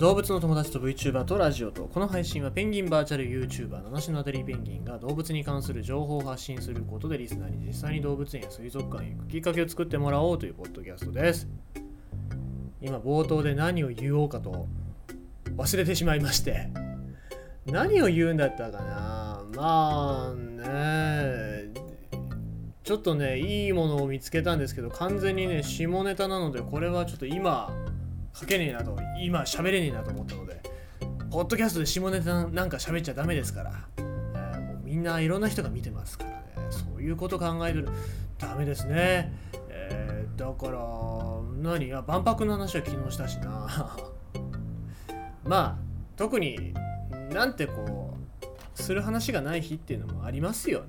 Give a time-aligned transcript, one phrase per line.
[0.00, 11.46] 動物の友達と VTuber とラジオとこの配信はペンギンバーチャル YouTuber 七種のあたりペンギンが動物に関する情報を発信することでリスナーに実際に動物園や水族館へ行くきっかけを作ってもらおうというポッドキャストです
[12.80, 14.66] 今冒頭で何を言おうかと
[15.58, 16.70] 忘れてしまいまして。
[17.66, 19.44] 何を言うんだったかな。
[19.54, 21.68] まあね。
[22.82, 27.70] ちょっとねいいものを見つけたんですけど完全にね下ネタなのでこれはちょっと今
[28.34, 30.60] 書けねえなと今喋れねえなと思ったので
[31.30, 36.36] ポッドキャストで下ネタなんか喋っちゃダメですから、えーもうみんないろんな人が見てますからね
[36.70, 37.88] そういうこと考える
[38.38, 39.32] ダメですね、
[39.68, 40.78] えーだから
[41.60, 43.68] 何あ万博の話は昨日したしな。
[45.44, 45.76] まあ
[46.16, 46.72] 特に
[47.30, 50.86] なんてこうする話がない日っていうのもありますよね、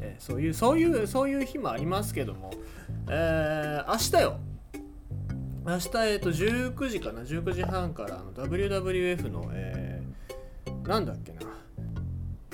[0.00, 2.52] えーそういうそういうそういう日もありますけども、
[3.08, 4.38] えー明日よ。
[5.66, 10.14] 明日、えっと、19時かな、19時半からあの WWF の、えー
[10.86, 11.40] なんだっけな、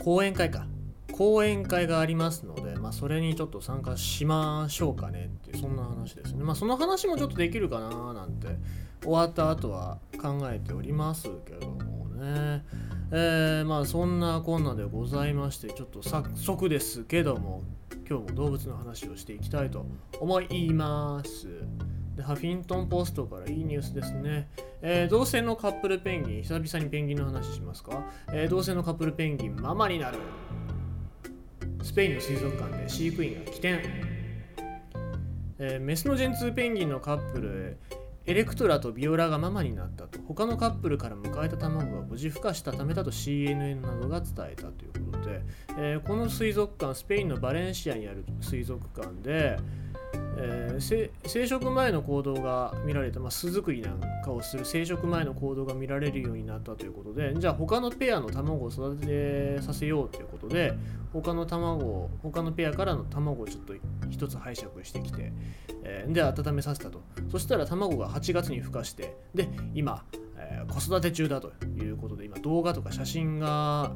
[0.03, 0.67] 講演会か。
[1.13, 6.45] 講演会がありますので、まあ、それにちょっと参加しましょうかねって、そんな話ですね。
[6.45, 8.57] まあ、その話もちょっとできるかななんて、
[9.03, 12.65] 終わった後は考えておりますけどもね。
[13.13, 17.65] えーまあ、そんなこんなでございまして、ちょっと早速ですけども、
[18.09, 19.85] 今日も動物の話をしていきたいと
[20.21, 21.49] 思います。
[22.21, 24.49] でハフィントンポストからいいニュースですね。
[24.83, 30.19] えー同性のカップルペンギン、久々にペンギンの話しますか、えー同性のカップルペンギン、ママになる。
[31.83, 33.81] スペインの水族館で飼育員が起点。
[35.59, 37.79] えーメスのジェンツーペンギンのカップル、
[38.27, 45.43] エレクトラとビオラがママになったと、他のカップルから迎えた卵が無事孵化したためだと CNN などが伝えたということで、
[45.79, 49.57] えーこの水族館、スペインのバレンシアにある水族館で、
[50.43, 60.73] えー生殖前の行動が見られた、まあ、巣作りなんかをする生殖前の行動が見られるようになったということでじゃあ他のペアの卵を育てさせようということで
[61.13, 63.75] 他の卵を他のペアからの卵をちょっと
[64.09, 65.33] 一つ拝借してきて、
[65.85, 67.03] えーで温めさせたと。
[67.31, 70.05] そしたら卵が8月に孵化してで今、
[70.37, 73.93] えー子育て中だということで今動画とか写真が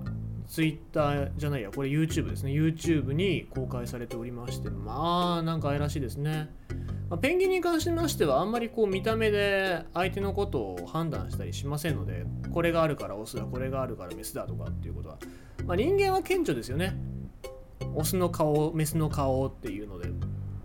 [0.47, 2.53] ツイッターじゃないや、これ YouTube ですね。
[2.53, 6.50] YouTube に公開されておりまして、まあ、なんか愛らしいですね。
[7.09, 15.19] まあペンギンに関しましては、あんまりこう見た目で相手のことを判断したりしませんので、これがあるからオスだ、これがあるからメスだとかっていうことは、
[15.66, 16.97] まあ、人間は顕著ですよね。
[17.94, 20.11] オスの顔、メスの顔っていうので、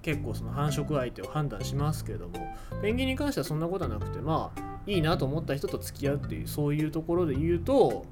[0.01, 8.05] 結構その繁殖相手を判断しますけれども、ペンギンに関してはそんなことはなくて、まあ、いいなと思った人と付き合うっていう、そういうところで言うと、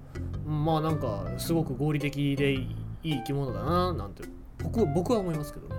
[0.46, 2.56] まあなんかすごく合理的でい
[3.04, 4.24] い生き物だななんて。
[4.64, 5.76] 僕僕は思いますけどね。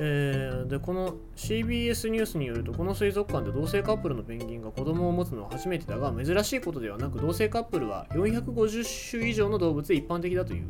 [0.00, 10.64] えーでこの CBS ニュースによるとこの水族館で同性カップルのペンギンが子供を持つのは初めてだが珍しいことではなく同性カップルは450種以上の動物で一般的だという。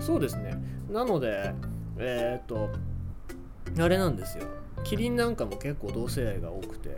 [0.00, 0.56] そうですね。
[0.90, 1.52] なので
[1.98, 2.70] えーっと
[3.78, 4.44] あれなんですよ。
[4.84, 6.96] キリンなんかも結構同性愛が多くて。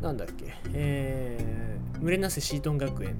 [0.00, 0.54] なんだっけ？
[0.72, 3.16] えー、群れなせシートン学園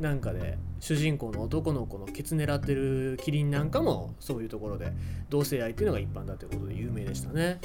[0.00, 4.92] なんかで主人公の男の子のケツ狙ってるキリンなんかもそういうところで
[5.28, 7.60] 同性愛っていうのが一般だということで有名でしたね。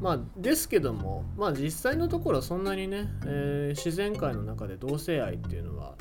[0.00, 5.94] まあですけどもまあ実際のところはそんなにね、えー自然界の中で同性愛っていうのは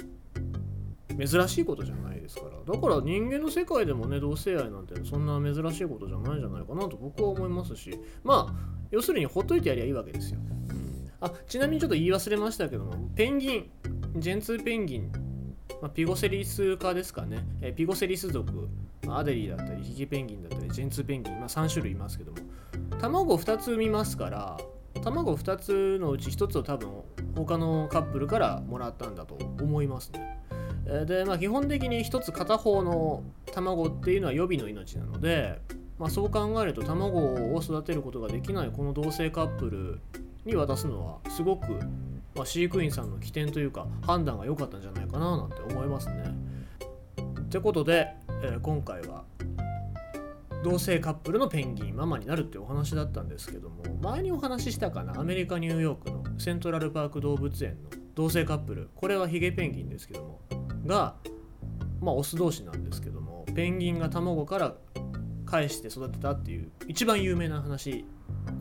[1.17, 8.53] 珍しいことじゃないですからだから人間の世界でもね同性愛なんてそんな珍しいことじゃないんじゃないかなと僕は思いますしまあ
[8.91, 10.39] 要するにほっといてやりゃいいわけですよ。
[11.23, 13.71] あちなみにちょっと言い忘れましたけどもペンギン
[14.17, 15.11] ジェンツーペンギン
[15.81, 18.69] まあ、ピゴセリス科ですかね、えーピゴセリス族、
[19.09, 22.37] アデリーだったりヒゲペンギンだったりジェンツーペンギン、まあ、3種類いますけども。
[23.01, 24.57] 卵2つ産みますから
[25.03, 26.89] 卵2つのうち1つを多分
[27.35, 30.39] 他のカップルからもらったんだと思いますね。
[30.85, 35.59] えで、まあ、基本的に1つ片方の卵っていうのは予備の命なので、
[35.99, 39.99] まあ、そう考えると卵を育てることができないこの同性カップル
[40.45, 41.79] に渡すのはすごく
[42.35, 46.23] まあ、飼育員さんの起点というか判断が良かったんじゃないかななんて思いますね。
[47.39, 48.07] ってことで、
[48.41, 49.23] えー今回は
[50.63, 60.39] 同性カップルのペンギンママになるってお話だったんですけども前にお話ししたかなアメリカニューヨークのセントラルパーク動物園の同性カップルこれはヒゲペンギンですけども
[60.85, 61.15] が
[61.99, 64.73] まあオス同士なんですけどもペンギンが卵から
[65.45, 68.05] 返して育てたっていう一番有名な話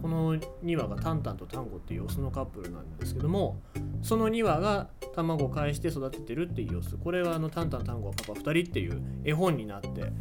[0.00, 3.60] この2羽がタンタンとタンゴっていうオスのカップルなんですけども
[4.02, 10.12] その2羽が卵を返して育ててるっていう様子これはあのタンタンタンゴはパパ2人っていう絵本になって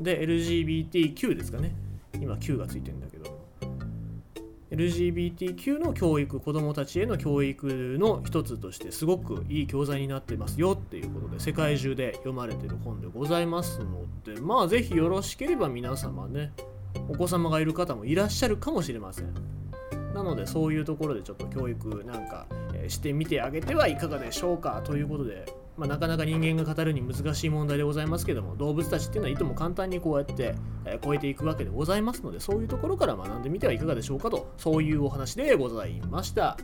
[0.00, 1.74] で LGBTQ ですかね。
[2.20, 3.46] 今 Q がついてるんだけど
[4.70, 16.52] LGBTQ の教育子どもたちへの教育の一つとしてすごくいい教材になってますよっていうことで世界中で読まれてる本でございますのでまあ是非よろしければ皆様ね
[17.08, 19.34] お子様がいる方もいらっしゃるかもしれません
[20.14, 22.46] なのでそういうところでちょっと教育なんか、
[22.88, 25.44] してみてあげてはいかがでしょうかということで、
[25.76, 30.54] まあ、なかなか人間が語るに難しい問題でございますけども動物たちっていうのはいとも簡単にこうやって、
[31.04, 36.56] 超えていくわけでございますのでそういうところから学んでみてはいかがでしょうかとそういうお話でございました。